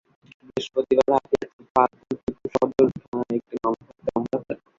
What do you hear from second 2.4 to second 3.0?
সদর